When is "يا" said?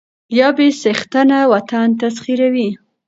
0.37-0.47